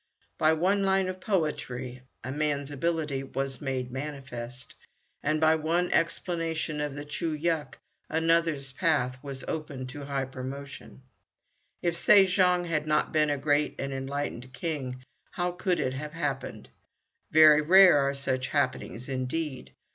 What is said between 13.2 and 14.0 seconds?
a great and